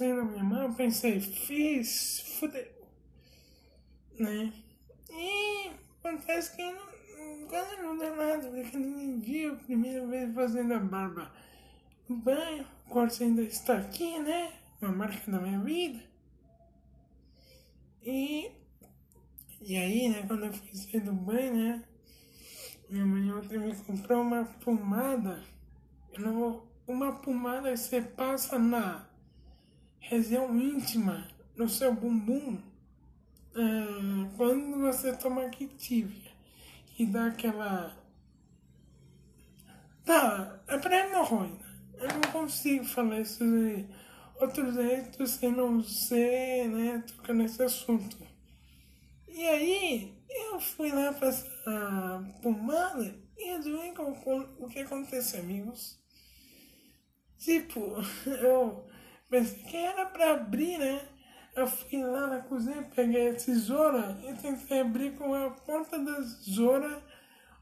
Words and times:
tem 0.00 0.14
na 0.14 0.24
minha 0.24 0.42
mão, 0.42 0.62
eu 0.62 0.72
pensei, 0.72 1.20
fiz, 1.20 2.20
fudeu. 2.38 2.66
Né? 4.18 4.50
E 5.10 5.70
acontece 5.98 6.56
que 6.56 6.62
não, 6.62 7.46
quase 7.46 7.76
não 7.76 7.98
deu 7.98 8.16
nada, 8.16 8.48
porque 8.48 8.78
ninguém 8.78 9.20
viu 9.20 9.52
a 9.52 9.56
primeira 9.56 10.06
vez 10.06 10.34
fazendo 10.34 10.72
a 10.72 10.78
barba 10.78 11.30
no 12.08 12.16
banho. 12.16 12.66
O 12.86 12.88
corte 12.88 13.22
ainda 13.22 13.42
está 13.42 13.76
aqui, 13.76 14.18
né? 14.20 14.54
Uma 14.80 14.90
marca 14.90 15.30
da 15.30 15.38
minha 15.38 15.60
vida. 15.60 16.02
E, 18.02 18.50
e 19.60 19.76
aí, 19.76 20.08
né, 20.08 20.24
quando 20.26 20.46
eu 20.46 20.52
fui 20.54 20.74
sair 20.76 21.00
do 21.00 21.12
banho, 21.12 21.54
né? 21.54 21.84
Minha 22.88 23.04
mãe 23.04 23.32
ontem 23.34 23.58
me 23.58 23.76
comprou 23.76 24.22
uma 24.22 24.46
pomada. 24.64 25.44
Eu 26.14 26.22
não 26.22 26.34
vou, 26.34 26.72
uma 26.86 27.12
pomada 27.20 27.76
você 27.76 28.00
passa 28.00 28.58
na 28.58 29.09
região 30.00 30.58
íntima, 30.58 31.28
no 31.56 31.68
seu 31.68 31.94
bumbum, 31.94 32.58
quando 34.36 34.80
você 34.80 35.14
toma 35.16 35.44
Activia 35.44 36.30
e 36.98 37.06
dá 37.06 37.26
aquela. 37.26 37.96
Tá, 40.04 40.60
é 40.66 40.78
pra 40.78 41.06
hemorroida. 41.06 41.70
Eu 41.94 42.08
não 42.08 42.32
consigo 42.32 42.84
falar 42.84 43.20
isso 43.20 43.44
de 43.44 43.86
outro 44.40 44.72
jeito 44.72 45.26
sem 45.26 45.52
não 45.52 45.82
ser, 45.82 46.68
né, 46.68 47.04
tocar 47.06 47.34
nesse 47.34 47.62
assunto. 47.62 48.16
E 49.28 49.46
aí, 49.46 50.14
eu 50.28 50.58
fui 50.58 50.90
lá 50.90 51.12
passar 51.12 52.24
pomada 52.42 53.14
e 53.36 53.50
adivinha 53.50 53.94
o 54.58 54.68
que 54.68 54.80
aconteceu, 54.80 55.40
amigos? 55.40 55.98
Tipo, 57.38 57.96
eu 58.26 58.89
pensei 59.30 59.62
que 59.62 59.76
era 59.76 60.06
pra 60.06 60.32
abrir, 60.32 60.78
né? 60.78 61.08
Eu 61.54 61.66
fui 61.66 62.02
lá 62.02 62.26
na 62.26 62.40
cozinha, 62.42 62.90
peguei 62.94 63.30
a 63.30 63.34
tesoura 63.34 64.20
e 64.28 64.34
tentei 64.34 64.80
abrir 64.80 65.16
com 65.16 65.32
a 65.34 65.50
ponta 65.50 65.98
da 65.98 66.16
tesoura 66.16 67.02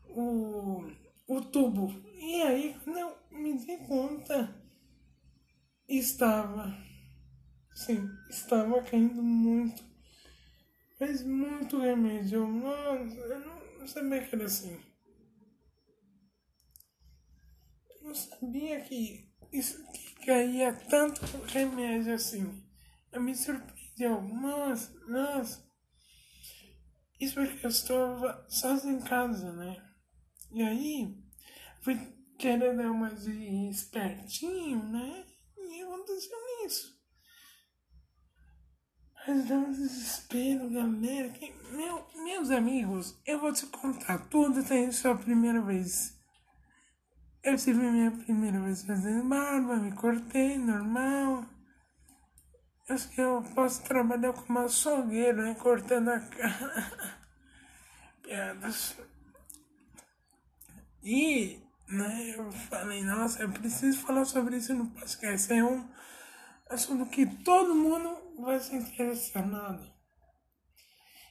o, 0.09 0.91
o 1.27 1.41
tubo. 1.43 1.89
E 2.15 2.43
aí, 2.43 2.77
eu 2.87 3.19
me 3.31 3.59
dei 3.65 3.79
conta, 3.79 4.55
estava, 5.89 6.77
sim, 7.75 8.09
estava 8.29 8.83
caindo 8.83 9.23
muito, 9.23 9.83
mas 11.00 11.23
muito 11.23 11.79
remédio. 11.79 12.47
Nossa, 12.47 13.15
eu 13.15 13.41
não, 13.41 13.79
não 13.81 13.87
sabia 13.87 14.23
que 14.27 14.35
era 14.35 14.45
assim. 14.45 14.79
Eu 17.91 18.09
não 18.09 18.15
sabia 18.15 18.81
que 18.83 19.28
isso 19.53 19.82
que 19.92 20.26
caía 20.26 20.72
tanto 20.72 21.20
remédio 21.47 22.14
assim. 22.14 22.62
Eu 23.12 23.22
me 23.22 23.34
surpreendeu. 23.34 24.22
Nossa, 24.22 24.92
nossa. 25.06 25.66
Isso 27.20 27.34
porque 27.34 27.66
eu 27.66 27.70
estava 27.70 28.47
sozinho 28.48 28.98
em 28.98 29.03
casa, 29.03 29.53
né? 29.53 29.82
E 30.53 30.62
aí, 30.62 31.16
fui 31.82 31.97
querer 32.38 32.76
dar 32.76 32.91
uma 32.91 33.10
de 33.10 33.69
espertinho, 33.70 34.82
né? 34.84 35.26
E 35.56 35.82
aconteceu 35.82 36.38
isso. 36.64 36.97
Mas 39.26 39.48
dá 39.48 39.56
um 39.56 39.72
desespero, 39.72 40.70
galera. 40.70 41.28
Que, 41.31 41.53
meu, 41.72 42.06
meus 42.25 42.50
amigos, 42.50 43.20
eu 43.26 43.41
vou 43.41 43.53
te 43.53 43.66
contar. 43.66 44.28
Tudo 44.28 44.64
tem 44.64 44.91
sua 44.92 45.16
primeira 45.16 45.60
vez. 45.60 46.18
Eu 47.48 47.56
tive 47.56 47.81
minha 47.81 48.10
primeira 48.10 48.60
vez 48.60 48.82
fazendo 48.82 49.26
barba, 49.26 49.76
me 49.76 49.91
cortei, 49.92 50.59
normal. 50.59 51.47
Acho 52.91 53.09
que 53.09 53.22
eu 53.22 53.42
posso 53.54 53.82
trabalhar 53.84 54.34
como 54.34 54.59
açougueiro, 54.59 55.41
né? 55.41 55.54
Cortando 55.54 56.10
a 56.10 56.20
cara. 56.20 57.19
Piadas. 58.22 58.98
E, 61.03 61.58
né, 61.88 62.34
eu 62.37 62.53
falei, 62.53 63.03
nossa, 63.03 63.42
eu 63.42 63.50
preciso 63.50 63.98
falar 64.00 64.26
sobre 64.26 64.58
isso 64.58 64.75
no 64.75 64.91
podcast. 64.91 65.50
É 65.50 65.64
um 65.64 65.88
assunto 66.69 67.06
que 67.06 67.25
todo 67.44 67.75
mundo 67.75 68.42
vai 68.42 68.60
se 68.60 68.76
interessar 68.76 69.47
nada. 69.47 69.91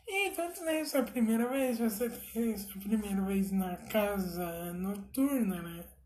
E 0.08 0.32
tanto 0.32 0.64
nem 0.64 0.84
sua 0.84 1.04
primeira 1.04 1.48
vez, 1.48 1.78
você 1.78 2.10
tem 2.10 2.58
sua 2.58 2.82
primeira 2.82 3.22
vez 3.22 3.52
na 3.52 3.78
casa 3.78 4.74
noturna, 4.74 5.62
né? 5.62 5.97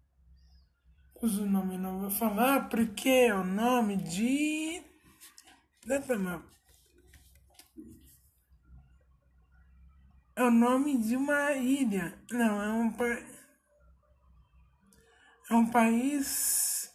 Cujo 1.22 1.46
nome 1.46 1.78
não 1.78 2.00
vou 2.00 2.10
falar 2.10 2.68
porque 2.68 3.08
é 3.08 3.36
o 3.36 3.44
nome 3.44 3.96
de. 3.96 4.84
É 10.36 10.44
o 10.44 10.50
nome 10.50 10.98
de 10.98 11.16
uma 11.16 11.52
ilha. 11.52 12.20
Não, 12.32 12.60
é 12.60 12.70
um 12.70 12.92
país. 12.92 13.40
É 15.52 15.54
um 15.54 15.70
país. 15.70 16.92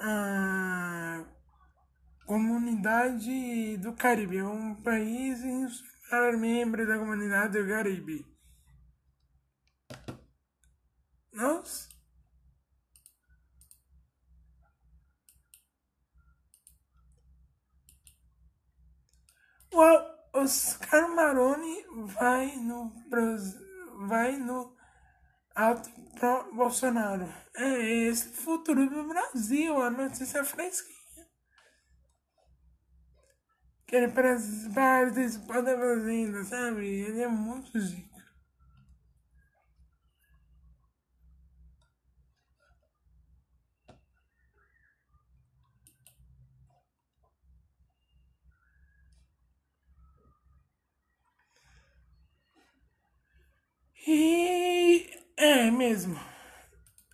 Ah, 0.00 1.22
comunidade 2.24 3.76
do 3.76 3.92
Caribe. 3.92 4.38
É 4.38 4.44
um 4.44 4.74
país 4.76 5.44
insular 5.44 6.38
membro 6.38 6.86
da 6.86 6.98
comunidade 6.98 7.60
do 7.60 7.68
Caribe. 7.68 8.24
Nossa. 11.34 11.94
O 19.76 20.32
Oscar 20.46 21.08
Maroni 21.08 21.84
vai 22.04 22.54
no, 22.54 22.92
vai 24.06 24.36
no 24.36 24.76
alto 25.56 25.90
pro 26.14 26.54
Bolsonaro. 26.54 27.26
É 27.56 28.06
esse 28.06 28.28
futuro 28.28 28.88
do 28.88 29.08
Brasil, 29.08 29.82
a 29.82 29.90
notícia 29.90 30.44
fresquinha. 30.44 31.26
Que 33.88 33.96
ele 33.96 34.12
parece 34.12 34.68
da 35.62 35.76
fazenda, 35.76 36.44
sabe? 36.44 36.86
Ele 36.86 37.22
é 37.22 37.28
muito 37.28 37.76
zico. 37.80 38.16
E 54.08 55.26
é 55.46 55.70
mesmo. 55.70 56.18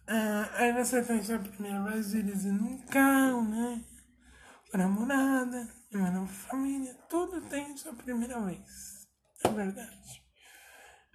Ah, 0.06 0.48
aí 0.54 0.72
você 0.72 1.02
tem 1.02 1.22
sua 1.22 1.38
primeira 1.38 1.82
vez 1.82 2.10
dirigindo 2.10 2.64
um 2.64 2.78
carro, 2.86 3.42
né? 3.42 3.84
Com 4.70 4.78
namorada, 4.78 5.68
uma 5.92 6.10
nova 6.10 6.32
família, 6.32 6.94
tudo 7.08 7.40
tem 7.42 7.76
sua 7.76 7.92
primeira 7.92 8.40
vez. 8.40 9.06
É 9.44 9.48
verdade. 9.48 10.22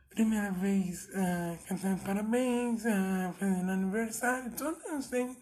Primeira 0.10 0.52
vez 0.52 1.10
ah, 1.16 1.58
cantando 1.68 2.04
parabéns, 2.04 2.86
ah, 2.86 3.34
fazendo 3.40 3.72
aniversário, 3.72 4.52
todos 4.52 5.08
têm 5.08 5.36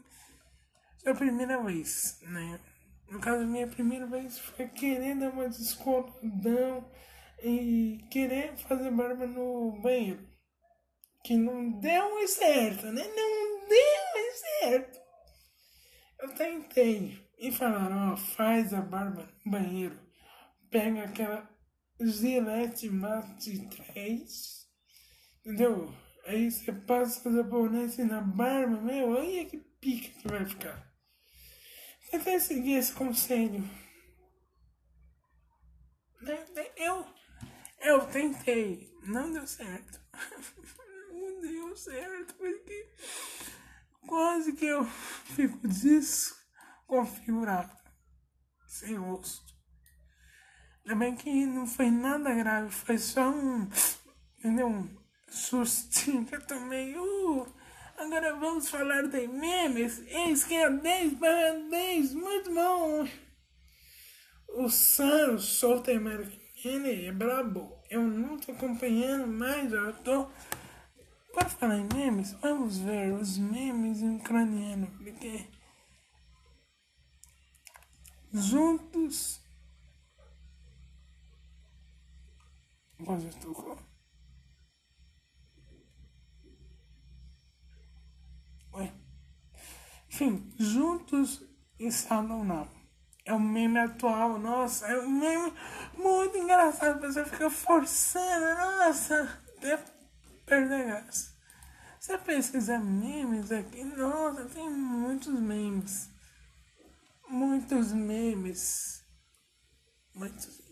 sua 0.97 1.13
primeira 1.13 1.61
vez, 1.61 2.19
né? 2.21 2.59
No 3.09 3.19
caso, 3.19 3.45
minha 3.45 3.67
primeira 3.67 4.07
vez 4.07 4.39
foi 4.39 4.67
querer 4.69 5.15
dar 5.15 5.29
uma 5.29 5.47
descoladão 5.49 6.89
e 7.43 7.99
querer 8.09 8.55
fazer 8.57 8.91
barba 8.91 9.27
no 9.27 9.79
banheiro. 9.81 10.34
Que 11.25 11.35
não 11.35 11.71
deu 11.79 12.27
certo, 12.27 12.85
né? 12.91 13.03
Não 13.03 13.67
deu 13.67 14.35
certo. 14.61 14.99
Eu 16.19 16.35
tentei. 16.35 17.19
E 17.39 17.51
falaram, 17.51 18.13
ó, 18.13 18.15
faz 18.15 18.75
a 18.75 18.79
barba 18.79 19.27
no 19.43 19.51
banheiro. 19.51 19.99
Pega 20.69 21.03
aquela 21.03 21.49
Gillette 21.99 22.91
Mate 22.91 23.67
3. 23.93 24.67
Entendeu? 25.39 25.91
Aí 26.27 26.51
você 26.51 26.71
passa 26.71 27.31
sabonete 27.31 28.03
na 28.03 28.21
barba, 28.21 28.79
meu, 28.79 29.09
olha 29.09 29.45
que 29.45 29.57
pica 29.57 30.19
que 30.19 30.27
vai 30.27 30.45
ficar. 30.45 30.93
Tentei 32.11 32.39
seguir 32.39 32.73
esse 32.73 32.93
conselho. 32.93 33.67
Eu 36.77 37.03
eu 37.81 38.05
tentei, 38.11 38.91
não 39.07 39.31
deu 39.31 39.47
certo. 39.47 39.99
Certo, 41.75 42.35
quase 44.07 44.53
que 44.53 44.65
eu 44.65 44.85
fico 44.85 45.59
desconfigurado, 45.67 47.75
sem 48.65 48.95
rosto. 48.95 49.53
Também 50.85 51.17
que 51.17 51.45
não 51.45 51.67
foi 51.67 51.91
nada 51.91 52.33
grave, 52.33 52.71
foi 52.71 52.97
só 52.97 53.29
um, 53.29 53.67
entendeu? 54.39 54.67
Um 54.67 54.89
sustinho 55.29 56.25
que 56.25 56.35
eu 56.35 56.47
tomei. 56.47 56.97
Uh, 56.97 57.45
agora 57.97 58.37
vamos 58.37 58.69
falar 58.69 59.07
de 59.07 59.27
memes. 59.27 59.99
Eis 60.07 60.45
que 60.45 60.53
é 60.53 60.69
10 60.69 61.15
para 61.15 61.59
10, 61.69 62.13
muito 62.13 62.53
bom. 62.53 63.05
o 64.49 64.69
Sam, 64.69 65.33
o 65.33 65.39
South 65.39 65.83
American, 65.93 66.39
é 66.85 67.11
brabo. 67.11 67.83
Eu 67.89 68.01
não 68.01 68.37
tô 68.37 68.53
acompanhando 68.53 69.27
mais, 69.27 69.73
eu 69.73 69.93
tô. 70.03 70.29
Para 71.35 71.49
falar 71.49 71.75
em 71.75 71.87
memes, 71.93 72.31
vamos 72.41 72.77
ver 72.77 73.11
os 73.11 73.37
memes 73.37 74.01
em 74.01 74.15
ucraniano, 74.15 74.87
porque. 74.91 75.45
Juntos. 78.31 79.41
Você 82.97 83.29
tocou? 83.41 83.77
Ué. 88.73 88.93
Enfim, 90.07 90.53
juntos 90.57 91.43
e 91.77 91.89
não. 92.45 92.65
É 93.25 93.33
um 93.33 93.39
meme 93.39 93.79
atual, 93.79 94.39
nossa, 94.39 94.87
é 94.87 94.97
um 95.01 95.09
meme 95.09 95.53
muito 95.97 96.37
engraçado. 96.37 97.01
Você 97.01 97.25
fica 97.25 97.49
forçando, 97.49 98.55
nossa, 98.55 99.43
até 99.57 99.94
perder 100.45 100.85
graça. 100.85 101.33
Você 101.99 102.17
pesquisar 102.17 102.79
memes 102.79 103.51
aqui, 103.51 103.83
nossa, 103.83 104.45
tem 104.45 104.69
muitos 104.69 105.39
memes. 105.39 106.09
Muitos 107.27 107.91
memes. 107.91 109.03
Muitos 110.13 110.65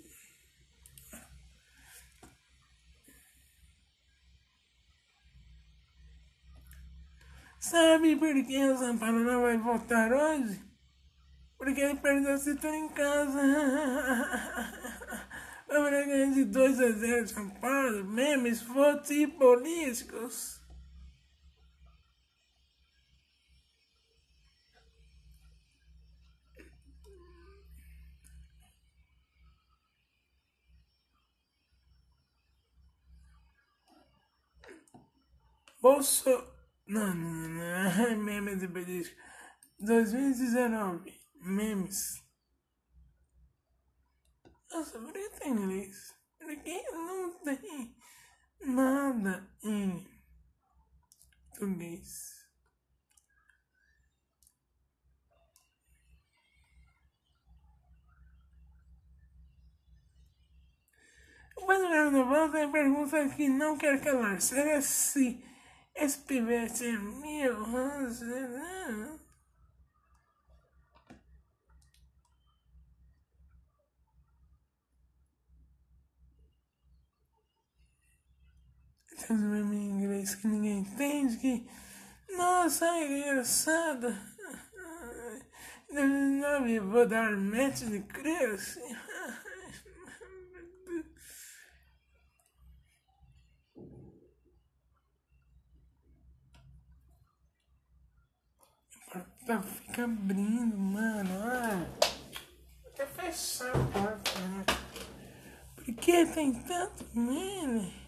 Sabe 7.60 8.16
por 8.18 8.34
que 8.46 8.60
o 8.70 8.98
Paulo 9.00 9.20
não 9.24 9.42
vai 9.42 9.58
votar 9.58 10.12
hoje? 10.12 10.62
Porque 11.58 11.80
ele 11.80 11.96
perdeu 11.96 12.34
a 12.34 12.38
cintura 12.38 12.76
em 12.76 12.90
casa. 12.90 13.40
Vamos 15.74 15.90
ganhar 15.90 16.32
de 16.32 16.46
2 16.46 16.80
a 16.80 16.92
0 16.92 17.28
São 17.28 17.50
Paulo. 17.50 18.06
Memes, 18.06 18.62
votos 18.62 19.10
e 19.10 19.26
políticos. 19.26 20.62
Bolso... 35.82 36.30
Não, 36.86 37.16
não, 37.16 37.50
não. 37.50 38.18
Memes 38.24 38.62
e 38.62 38.68
políticos. 38.68 39.18
2019 39.80 41.20
memes. 41.42 42.23
Por 44.74 45.14
que 45.14 45.30
tem 45.40 45.52
inglês? 45.52 46.16
Porque 46.40 46.82
não 46.94 47.32
tem 47.44 47.96
nada 48.62 49.48
em 49.64 50.04
português. 51.50 52.44
O 61.56 61.68
Brasileiro 61.68 62.52
tem 62.52 62.72
pergunta 62.72 63.30
que 63.30 63.48
não 63.48 63.78
quer 63.78 64.02
calar. 64.02 64.42
Será 64.42 64.82
se 64.82 65.40
esse 65.94 66.18
pivete 66.18 66.88
é 66.88 66.98
meu? 66.98 68.12
Será? 68.12 69.23
Tem 79.28 79.38
um 79.38 79.74
em 79.74 79.90
inglês 79.90 80.36
que 80.36 80.48
ninguém 80.48 80.80
entende, 80.80 81.38
que. 81.38 81.70
Nossa, 82.36 82.86
é 82.86 83.20
engraçado. 83.20 84.14
2009 85.90 86.80
vou 86.80 87.08
dar 87.08 87.32
match 87.32 87.84
de 87.84 88.02
criança. 88.02 88.82
Pra 99.46 99.62
ficar 99.62 100.04
abrindo, 100.06 100.78
mano. 100.78 101.30
Ah, 101.44 101.86
até 102.88 103.06
fechar 103.06 103.70
a 103.70 103.84
porta, 103.92 104.40
né? 104.40 104.66
Por 105.76 105.86
que 105.96 106.26
tem 106.26 106.54
tanto 106.64 107.06
meme? 107.14 108.03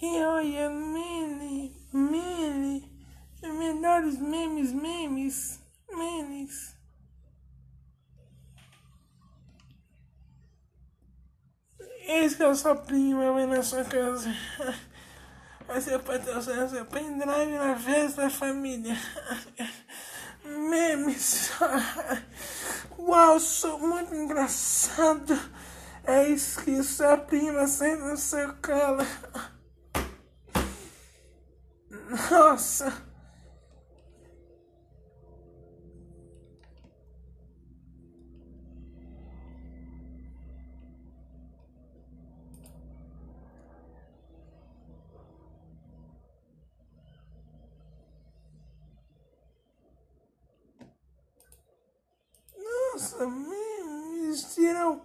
E 0.00 0.22
olha, 0.22 0.70
meme, 0.70 1.74
meme, 1.92 2.88
melhores 3.42 4.16
memes, 4.18 4.72
memes, 4.72 5.60
memes. 5.90 6.76
Esse 12.06 12.42
é 12.42 12.46
o 12.46 12.54
sua 12.54 12.76
prima, 12.76 13.32
vai 13.32 13.46
na 13.46 13.62
sua 13.62 13.84
casa. 13.84 14.32
Vai 15.66 15.82
ser 15.82 15.98
patrocinar 15.98 16.66
seu 16.70 16.86
pendrive 16.86 17.58
na 17.58 17.76
festa 17.76 18.22
da 18.22 18.30
família. 18.30 18.96
Memes. 20.42 21.50
Uau, 22.98 23.38
sou 23.38 23.78
muito 23.78 24.14
engraçado. 24.14 25.38
É 26.04 26.26
isso 26.26 26.64
que 26.64 26.82
sua 26.82 27.18
prima 27.18 27.66
sente 27.66 28.00
no 28.00 28.16
seu 28.16 28.54
colo. 28.62 29.04
Nossa! 32.08 32.90
Nossa, 52.56 53.26
me 53.26 54.28
vestiram 54.28 55.02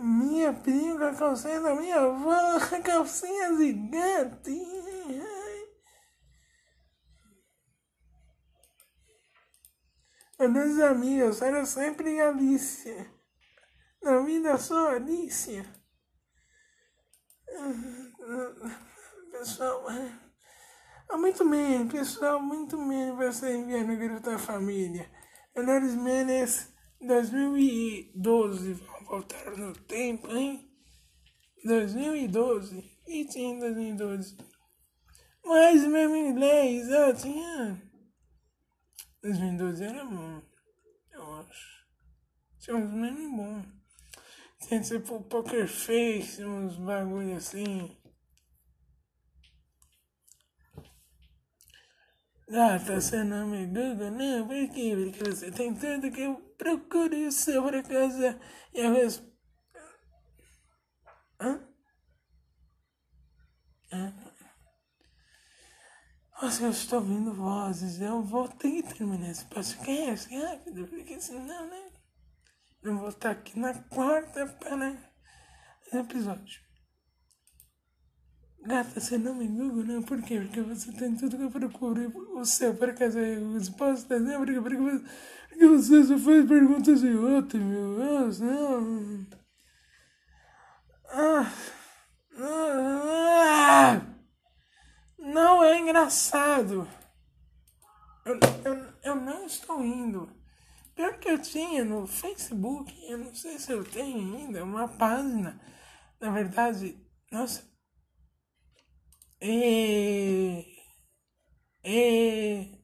minha 0.00 0.52
prima, 0.52 1.08
a 1.08 1.14
calcinha 1.14 1.60
da 1.60 1.74
minha 1.74 1.96
avó, 1.96 2.60
calcinha 2.84 3.56
gigante. 3.56 4.77
Meus 10.48 10.80
amigos, 10.80 11.42
era 11.42 11.66
sempre 11.66 12.18
Alicia. 12.20 13.06
Na 14.02 14.20
vida 14.20 14.56
sou 14.56 14.88
Alicia. 14.88 15.66
Pessoal, 19.30 19.84
muito 21.12 21.48
bem, 21.48 21.86
pessoal, 21.88 22.40
muito 22.40 22.78
bem 22.88 23.14
você 23.14 23.56
enviar 23.56 23.84
no 23.84 23.96
grupo 23.96 24.20
da 24.20 24.38
família. 24.38 25.10
Melhores 25.54 25.94
memes 25.94 26.72
2012. 27.00 28.72
Vamos 28.72 29.06
voltar 29.06 29.54
no 29.54 29.74
tempo, 29.74 30.34
hein? 30.34 30.66
2012. 31.62 32.84
E 33.06 33.26
tinha 33.26 33.60
2012. 33.60 34.36
Mais 35.44 35.84
meme 35.84 36.18
inglês, 36.18 36.88
ó, 36.90 37.12
tinha. 37.12 37.87
2012 39.22 39.84
era 39.84 40.04
bom, 40.04 40.42
eu 41.12 41.40
acho. 41.40 41.86
Tinha 42.58 42.76
uns 42.76 42.92
memes 42.92 43.30
bons. 43.30 43.66
Tinha 44.60 44.80
tipo 44.82 45.22
Poker 45.22 45.68
Face, 45.68 46.44
uns 46.44 46.76
bagulho 46.76 47.36
assim. 47.36 47.96
Ah, 52.50 52.78
tá 52.78 53.00
sendo 53.00 53.34
amigo 53.34 53.72
Google? 53.74 54.10
Não, 54.10 54.46
por 54.46 54.68
quê? 54.74 54.94
Porque 54.96 55.24
você 55.30 55.50
tem 55.52 55.74
tanto 55.74 56.10
que 56.10 56.22
eu 56.22 56.34
procuro 56.56 57.14
isso 57.14 57.52
sobre 57.52 57.82
casa 57.82 58.38
e 58.74 58.80
às 58.80 58.92
vezes. 58.96 59.22
Hã? 61.40 61.60
Hã? 63.92 64.27
Nossa, 66.48 66.64
eu 66.64 66.70
estou 66.70 67.00
ouvindo 67.00 67.34
vozes. 67.34 68.00
Eu 68.00 68.22
vou 68.22 68.48
ter 68.48 68.70
que 68.70 68.94
terminar 68.94 69.28
esse 69.28 69.44
podcast 69.44 70.34
rápido, 70.34 70.86
porque 70.86 71.20
senão, 71.20 71.66
né? 71.66 71.90
Eu 72.82 72.96
vou 72.96 73.10
estar 73.10 73.32
aqui 73.32 73.58
na 73.58 73.74
quarta 73.74 74.46
para 74.46 74.96
episódio. 75.92 76.62
Gata, 78.62 78.98
você 78.98 79.18
não 79.18 79.34
me 79.34 79.46
Google, 79.46 79.84
não? 79.84 80.02
Por 80.02 80.22
quê? 80.22 80.40
Porque 80.40 80.62
você 80.62 80.90
tem 80.92 81.14
tudo 81.16 81.36
que 81.36 81.42
eu 81.42 81.50
procuro. 81.50 82.38
O 82.38 82.46
seu, 82.46 82.74
por 82.74 82.88
acaso, 82.88 83.18
é 83.18 83.34
resposta, 83.52 84.18
né? 84.18 84.38
Porque, 84.38 84.58
porque, 84.58 84.76
porque 85.50 85.66
você 85.66 86.02
só 86.02 86.18
faz 86.18 86.48
perguntas 86.48 87.02
e 87.02 87.10
outras, 87.10 87.62
meu 87.62 87.98
Deus, 87.98 88.40
não. 88.40 89.26
Ah, 91.10 91.52
ah, 92.38 94.07
não 95.38 95.62
é 95.62 95.78
engraçado. 95.78 96.88
Eu, 98.24 98.38
eu, 98.64 98.94
eu 99.02 99.14
não 99.14 99.46
estou 99.46 99.82
indo. 99.84 100.30
Pior 100.94 101.18
que 101.18 101.28
eu 101.30 101.40
tinha 101.40 101.84
no 101.84 102.06
Facebook, 102.06 102.92
eu 103.08 103.18
não 103.18 103.34
sei 103.34 103.58
se 103.58 103.72
eu 103.72 103.84
tenho 103.84 104.36
ainda, 104.36 104.64
uma 104.64 104.88
página. 104.88 105.60
Na 106.20 106.30
verdade, 106.30 106.98
nossa, 107.30 107.68
e, 109.40 110.64
e, 111.84 112.82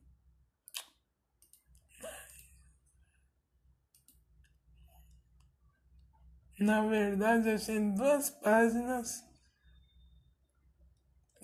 na 6.61 6.87
verdade, 6.87 7.49
eu 7.51 7.59
tenho 7.65 7.95
duas 7.95 8.31
páginas. 8.31 9.25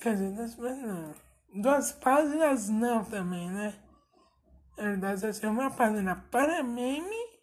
Quer 0.01 0.17
dizer, 0.17 0.33
duas 0.33 0.55
páginas 0.55 0.87
não. 0.87 1.15
Duas 1.63 1.93
páginas 1.93 2.69
não 2.69 3.05
também, 3.05 3.51
né? 3.51 3.75
Na 4.77 4.85
verdade, 4.85 5.27
eu 5.27 5.41
tenho 5.41 5.53
uma 5.53 5.71
página 5.71 6.17
para 6.31 6.63
meme 6.63 7.41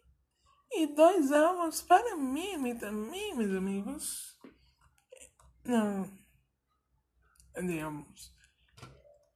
e 0.72 0.86
dois 0.88 1.32
álbuns 1.32 1.82
para 1.82 2.16
meme 2.16 2.74
também, 2.74 3.34
meus 3.36 3.56
amigos. 3.56 4.38
Não 5.64 6.18
digamos, 7.66 8.32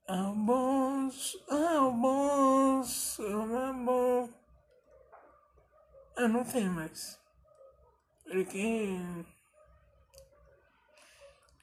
albons, 0.07 1.37
albons, 1.49 3.19
albons. 3.21 4.31
Eu 6.17 6.29
não 6.29 6.45
tenho 6.45 6.71
mais. 6.71 7.19
Porque 8.25 8.97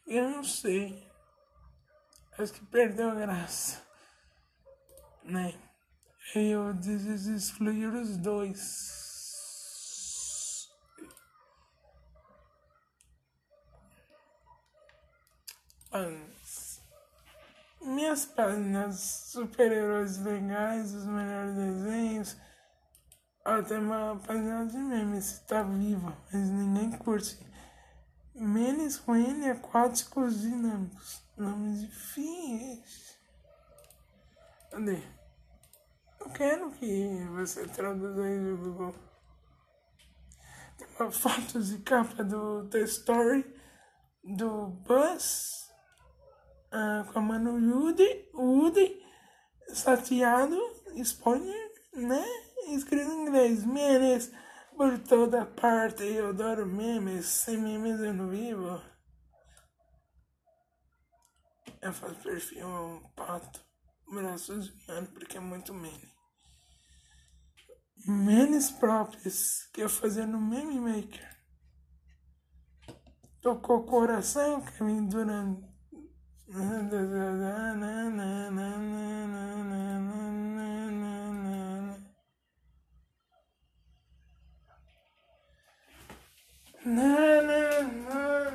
eu 0.07 0.29
não 0.29 0.43
sei. 0.43 1.08
Acho 2.39 2.53
que 2.53 2.65
perdeu 2.65 3.11
a 3.11 3.15
graça. 3.15 3.83
Né? 5.23 5.53
E 6.35 6.51
eu 6.51 6.71
excluir 7.35 7.87
os 7.87 8.17
dois. 8.17 9.09
Mano 15.91 16.29
minhas 17.81 18.25
páginas 18.25 18.99
super-heróis 19.31 20.17
legais, 20.23 20.93
os 20.93 21.05
melhores 21.05 21.55
desenhos. 21.55 22.37
Tem 23.67 23.79
uma 23.79 24.19
página 24.25 24.65
de 24.67 24.77
memes, 24.77 25.39
tá 25.47 25.63
viva, 25.63 26.15
mas 26.31 26.49
ninguém 26.49 26.91
curte. 26.91 27.48
Memes 28.39 28.97
com 28.97 29.15
N 29.15 29.49
aquáticos 29.49 30.41
dinâmicos. 30.41 31.21
Nomes 31.37 31.81
difíceis. 31.81 33.17
Cadê? 34.71 35.01
Eu 36.19 36.29
quero 36.31 36.71
que 36.71 37.25
você 37.35 37.67
traduza 37.67 38.23
aí 38.23 38.39
do 38.39 38.57
Google. 38.57 38.95
Tem 40.77 40.87
uma 40.99 41.11
foto 41.11 41.61
de 41.61 41.77
capa 41.79 42.23
do 42.23 42.67
The 42.69 42.79
Story 42.81 43.45
do 44.23 44.67
Buzz 44.67 45.69
ah, 46.71 47.05
com 47.11 47.19
a 47.19 47.21
mano 47.21 47.53
Woody, 47.53 48.29
Woody, 48.33 49.01
sateado, 49.69 50.57
spoiler, 50.95 51.71
né? 51.93 52.23
Escrito 52.69 53.09
em 53.09 53.21
inglês, 53.23 53.65
memes 53.65 54.31
por 54.79 54.97
toda 54.99 55.45
parte, 55.45 56.03
eu 56.03 56.29
adoro 56.29 56.65
memes, 56.65 57.25
sem 57.25 57.57
memes 57.57 57.99
eu 57.99 58.13
não 58.13 58.29
vivo. 58.29 58.81
Eu 61.81 61.91
faço 61.91 62.15
perfil 62.23 62.65
um 62.65 63.01
pato, 63.13 63.61
braços 64.09 64.71
ano, 64.87 65.07
porque 65.07 65.35
é 65.35 65.41
muito 65.41 65.73
meme. 65.73 66.13
Memes 68.07 68.71
próprios 68.71 69.65
que 69.73 69.81
eu 69.81 69.89
fazia 69.89 70.25
no 70.25 70.39
Meme 70.39 70.79
Maker. 70.79 71.29
Tocou 73.41 73.85
coração, 73.85 74.61
Kevin 74.61 75.07
Durant 75.07 75.61
na 86.89 87.41
na 87.41 87.81
na 87.83 88.49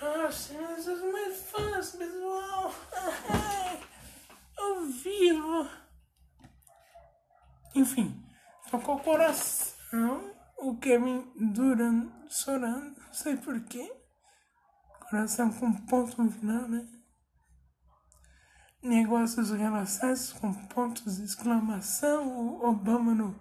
Nossa, 0.00 0.54
mais 1.12 1.36
fácil, 1.50 1.98
pessoal. 1.98 2.74
Ao 4.56 4.80
vivo. 4.86 5.68
Enfim, 7.74 8.31
tocou 8.72 8.96
o 8.96 9.00
coração. 9.00 10.32
O 10.56 10.78
Kevin 10.78 11.30
Durant 11.52 12.10
chorando, 12.30 12.96
não 12.96 13.12
sei 13.12 13.36
porquê. 13.36 13.92
Coração 15.10 15.52
com 15.52 15.72
ponto 15.86 16.30
final, 16.30 16.66
né? 16.68 16.88
Negócios 18.82 19.50
relacionados 19.50 20.32
com 20.32 20.54
pontos 20.68 21.18
de 21.18 21.24
exclamação. 21.24 22.26
O 22.38 22.66
Obama 22.66 23.14
no 23.14 23.38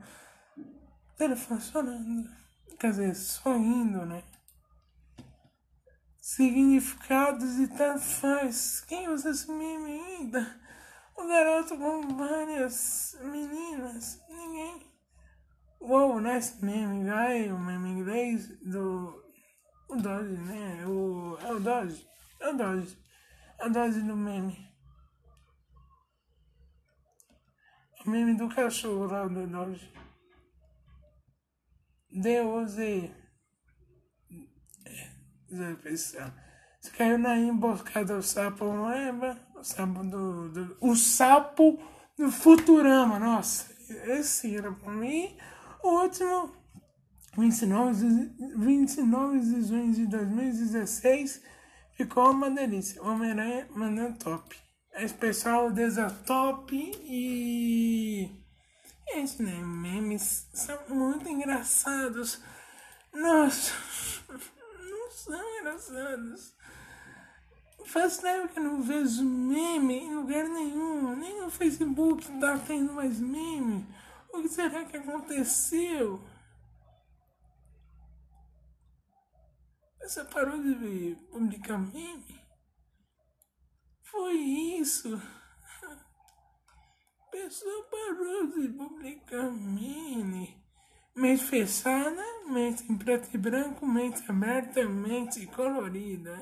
telefone 1.15 1.61
chorando. 1.61 2.29
Quer 2.77 2.91
dizer, 2.91 3.15
sorrindo, 3.15 4.05
né? 4.05 4.23
significados 6.19 7.57
e 7.57 7.67
tanto 7.67 8.01
faz. 8.01 8.81
Quem 8.81 9.07
usa 9.09 9.29
esse 9.31 9.49
meme 9.51 9.91
ainda? 9.91 10.59
O 11.17 11.27
garoto 11.27 11.77
com 11.77 12.15
várias 12.15 13.17
meninas. 13.21 14.19
Ninguém. 14.29 14.90
Uou, 15.81 16.21
nice 16.21 16.63
meme, 16.63 17.03
guy. 17.03 17.51
O 17.51 17.59
meme 17.59 17.89
inglês 17.89 18.47
do. 18.59 19.21
O 19.89 19.95
Dodge, 19.95 20.37
né? 20.37 20.85
O, 20.85 21.37
é 21.41 21.51
o 21.51 21.59
Dodge. 21.59 22.07
É 22.39 22.49
o 22.49 22.57
Dodge. 22.57 22.97
É 23.59 23.67
o 23.67 23.69
Dodge 23.69 24.01
do 24.01 24.15
meme. 24.15 24.71
O 28.05 28.09
meme 28.09 28.37
do 28.37 28.47
cachorro 28.47 29.05
lá 29.05 29.27
do 29.27 29.47
Dodge. 29.47 29.91
Deus 32.09 32.77
e 32.77 33.11
você 35.51 36.91
caiu 36.97 37.17
na 37.17 37.37
emboscada 37.37 38.15
do 38.15 38.23
sapo, 38.23 38.65
não 38.65 38.87
lembra? 38.89 39.37
O 39.55 39.63
sapo 39.63 40.03
do, 40.03 40.49
do, 40.49 40.77
O 40.79 40.95
sapo 40.95 41.77
do 42.17 42.31
Futurama, 42.31 43.19
nossa. 43.19 43.69
Esse 44.07 44.55
era 44.55 44.71
pra 44.71 44.91
mim. 44.91 45.37
O 45.83 46.01
último, 46.01 46.51
29, 47.37 48.31
29 48.57 49.39
de 49.39 49.63
junho 49.63 49.93
de 49.93 50.07
2016, 50.07 51.41
ficou 51.93 52.31
uma 52.31 52.49
delícia. 52.49 53.01
Homem-Aranha 53.03 53.67
mandando 53.75 54.17
top. 54.19 54.55
É 54.93 55.03
especial 55.03 55.71
Desatop 55.71 56.75
e. 56.75 58.29
Esse, 59.13 59.41
né? 59.43 59.59
Memes 59.61 60.47
são 60.53 60.77
muito 60.89 61.27
engraçados. 61.27 62.41
Nossa 63.13 63.73
são 65.11 65.59
engraçados. 65.59 66.53
Faz 67.85 68.17
tempo 68.17 68.47
que 68.49 68.59
eu 68.59 68.63
não 68.63 68.81
vejo 68.81 69.23
meme 69.23 69.99
em 69.99 70.15
lugar 70.15 70.47
nenhum. 70.47 71.15
Nem 71.15 71.41
no 71.41 71.49
Facebook 71.49 72.25
tá 72.39 72.57
tendo 72.59 72.93
mais 72.93 73.19
meme. 73.19 73.85
O 74.33 74.41
que 74.41 74.49
será 74.49 74.85
que 74.85 74.97
aconteceu? 74.97 76.21
Você 79.99 80.23
parou 80.25 80.61
de 80.61 81.15
publicar 81.31 81.77
meme? 81.77 82.41
Foi 84.03 84.33
isso. 84.33 85.21
A 87.19 87.31
pessoa 87.31 87.87
parou 87.89 88.47
de 88.51 88.67
publicar 88.69 89.51
meme. 89.51 90.61
mente 91.15 91.43
fechada, 91.43 92.23
mente 92.47 92.91
em 92.91 92.97
preto 92.97 93.29
e 93.33 93.37
branco, 93.37 93.85
mente 93.85 94.21
aberta, 94.29 94.83
mente 94.85 95.45
colorida. 95.47 96.37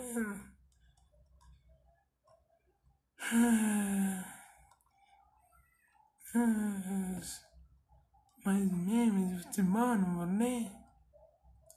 Mas 8.50 8.72
memes 8.72 9.30
de 9.30 9.44
futebol 9.44 9.96
não 9.96 10.16
vou 10.16 10.26
ler. 10.26 10.72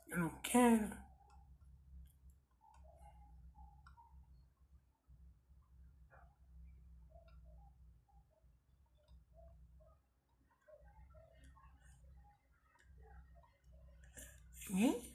Eu 0.08 0.20
não 0.20 0.30
quero. 0.40 0.96
E? 14.70 15.12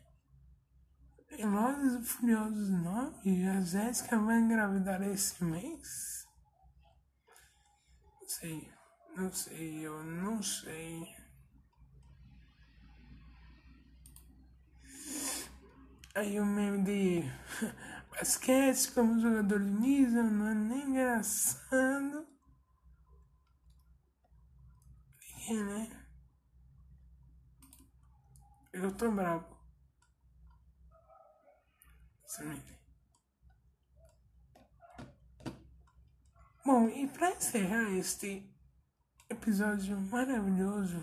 Velozes 1.32 2.04
e 2.04 2.06
Furiosos 2.06 2.70
9? 2.70 3.48
A 3.48 3.62
Jéssica 3.62 4.20
vai 4.20 4.38
engravidar 4.42 5.02
esse 5.02 5.44
mês? 5.44 6.24
Não 8.22 8.30
sei. 8.30 8.74
Não 9.16 9.34
sei, 9.34 9.88
eu 9.88 10.04
não 10.04 10.44
sei. 10.44 11.27
Aí 16.18 16.40
o 16.40 16.46
meme 16.48 16.84
de 16.84 17.22
basquete 18.10 18.92
como 18.92 19.22
jogador 19.22 19.60
de 19.60 19.70
Nisa 19.70 20.24
não 20.24 20.48
é 20.48 20.56
nem 20.56 20.90
engraçado. 20.90 22.28
E, 25.48 25.54
né? 25.54 26.08
Eu 28.74 28.92
tô 28.96 29.12
bravo. 29.12 29.46
Samantha. 32.26 32.80
Bom, 36.66 36.90
e 36.90 37.08
para 37.10 37.36
encerrar 37.36 37.92
este 37.92 38.44
episódio 39.30 40.02
maravilhoso, 40.02 40.98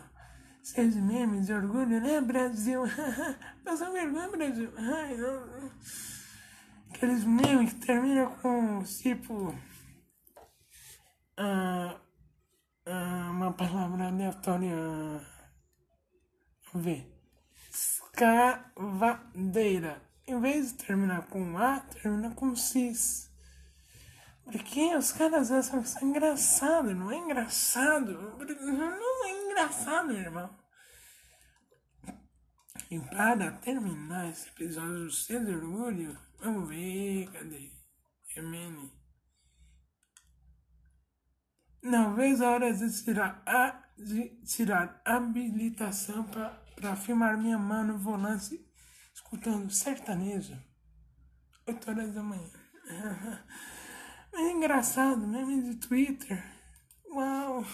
seis 0.65 0.97
memes 0.97 1.47
de 1.47 1.53
orgulho, 1.53 2.01
né, 2.01 2.21
Brasil? 2.23 2.83
Passou 3.63 3.93
vergonha, 3.93 4.31
Brasil? 4.31 4.73
Ai. 4.77 5.17
Aqueles 6.91 7.23
memes 7.25 7.75
que 7.75 7.81
terminam 7.81 8.35
com, 8.37 8.83
tipo, 8.83 9.55
uh, 11.39 12.01
uh, 12.87 13.31
uma 13.31 13.53
palavra 13.53 14.09
aleatória. 14.09 14.75
Ver. 16.75 17.07
Escavadeira. 17.71 20.03
Em 20.27 20.41
vez 20.41 20.73
de 20.73 20.79
terminar 20.85 21.27
com 21.27 21.59
A, 21.59 21.81
termina 21.81 22.35
com 22.35 22.57
cis. 22.57 23.31
Porque 24.45 24.95
os 24.95 25.13
caras 25.13 25.51
acham 25.51 25.81
que 25.81 25.89
isso 25.89 25.99
é 25.99 26.05
engraçado. 26.05 26.95
Não 26.95 27.11
é 27.11 27.17
engraçado. 27.17 28.13
Não 28.13 29.25
é 29.27 29.45
engraçado, 29.45 30.13
irmão. 30.13 30.65
E 32.91 33.01
para 33.01 33.53
terminar 33.53 34.31
esse 34.31 34.49
episódio 34.49 35.11
cheio 35.11 35.45
de 35.45 35.53
orgulho, 35.53 36.19
vamos 36.39 36.69
ver, 36.69 37.31
cadê? 37.33 37.71
Emene. 38.37 38.93
Não 41.83 42.15
vejo 42.15 42.45
a 42.45 42.51
hora 42.51 42.73
de 42.73 43.03
tirar, 43.03 43.43
a, 43.47 43.83
de 43.97 44.29
tirar 44.45 45.01
habilitação 45.05 46.25
para 46.25 46.97
filmar 46.97 47.39
minha 47.39 47.59
mão 47.59 47.85
no 47.85 47.99
volante 47.99 48.65
escutando 49.15 49.71
sertanejo. 49.71 50.57
8 51.67 51.91
horas 51.91 52.15
da 52.15 52.23
manhã. 52.23 52.51
É 54.37 54.51
engraçado, 54.51 55.27
meme 55.27 55.63
de 55.63 55.77
Twitter. 55.77 56.43
Uau! 57.07 57.65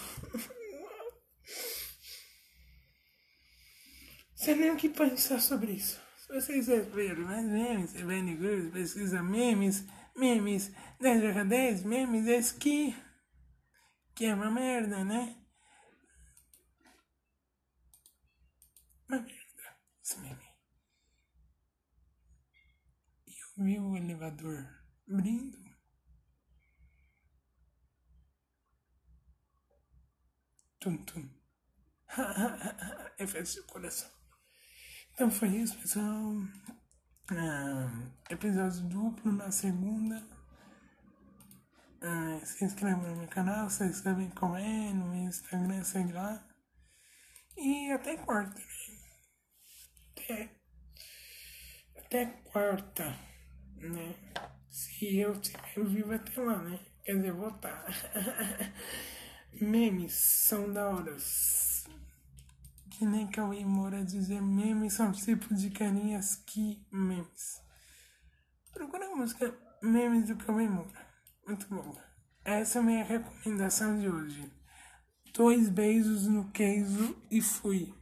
Sei 4.35 4.55
nem 4.55 4.71
o 4.71 4.77
que 4.77 4.89
pensar 4.89 5.39
sobre 5.39 5.73
isso. 5.73 5.99
Se 6.17 6.27
vocês 6.33 6.67
verem 6.67 7.25
mais 7.25 7.45
memes, 7.45 7.95
Evane 7.95 8.37
Cruz, 8.37 8.71
pesquisa 8.71 9.23
memes, 9.23 9.83
memes 10.15 10.71
10 10.99 11.47
10, 11.47 11.83
memes 11.83 12.27
esqui. 12.27 12.95
Que 14.13 14.25
é 14.25 14.35
uma 14.35 14.51
merda, 14.51 15.03
né? 15.03 15.35
Uma 19.09 19.19
merda, 19.19 19.77
esse 20.03 20.19
meme. 20.19 20.47
E 23.25 23.31
eu 23.31 23.65
vi 23.65 23.79
o 23.79 23.97
elevador 23.97 24.67
abrindo. 25.09 25.70
Tum, 30.81 30.97
tum. 31.05 31.29
Efeitos 33.19 33.53
de 33.53 33.61
coração. 33.67 34.09
Então 35.13 35.29
foi 35.29 35.49
isso, 35.49 35.77
pessoal. 35.77 36.33
Ah, 37.29 38.11
episódio 38.31 38.89
duplo 38.89 39.31
na 39.31 39.51
segunda. 39.51 40.27
Ah, 42.01 42.43
se 42.43 42.65
inscreva 42.65 43.07
no 43.07 43.15
meu 43.15 43.27
canal, 43.27 43.69
se 43.69 43.83
inscreve 43.83 44.31
como 44.31 44.57
é 44.57 44.91
no 44.91 45.13
Instagram, 45.13 45.83
segue 45.83 46.13
lá. 46.13 46.43
E 47.55 47.91
até 47.91 48.17
quarta, 48.17 48.59
né? 48.59 48.99
até, 50.17 50.61
até 51.95 52.25
quarta, 52.51 53.05
né? 53.75 54.15
Se 54.67 55.19
eu 55.19 55.33
estiver 55.33 55.85
vivo 55.85 56.11
até 56.11 56.41
lá, 56.41 56.57
né? 56.63 56.79
Quer 57.05 57.17
dizer, 57.17 57.33
vou 57.33 57.49
estar. 57.49 57.85
memes 59.59 60.13
são 60.13 60.71
da 60.71 60.89
hora. 60.89 61.17
Que 62.91 63.05
nem 63.05 63.27
Cauê 63.27 63.65
Moura 63.65 64.03
dizer 64.03 64.41
memes 64.41 64.93
são 64.93 65.11
tipos 65.11 65.59
de 65.61 65.69
carinhas 65.71 66.35
que 66.35 66.85
memes. 66.91 67.61
Procura 68.73 69.05
a 69.05 69.15
música 69.15 69.53
Memes 69.81 70.27
do 70.27 70.35
Cauê 70.35 70.67
Moura. 70.67 71.07
Muito 71.47 71.67
bom. 71.67 71.95
Essa 72.45 72.79
é 72.79 72.81
a 72.81 72.83
minha 72.83 73.03
recomendação 73.03 73.99
de 73.99 74.07
hoje. 74.07 74.51
Dois 75.33 75.69
beijos 75.69 76.27
no 76.27 76.51
queijo 76.51 77.17
e 77.29 77.41
fui. 77.41 77.93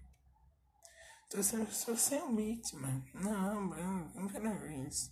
Tô 1.29 1.41
sendo, 1.43 1.71
sou 1.71 1.95
sem 1.95 2.35
vítima. 2.35 3.05
Não, 3.13 3.61
mano, 3.61 4.11
não 4.15 4.27
quero 4.27 4.59
ver 4.59 4.87
isso. 4.87 5.11